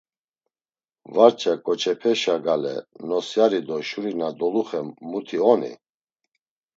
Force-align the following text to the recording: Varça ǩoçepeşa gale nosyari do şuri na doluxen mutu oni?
Varça 1.15 1.53
ǩoçepeşa 1.65 2.35
gale 2.45 2.75
nosyari 3.07 3.61
do 3.67 3.77
şuri 3.87 4.13
na 4.19 4.29
doluxen 4.39 4.87
mutu 5.09 5.37
oni? 5.53 5.73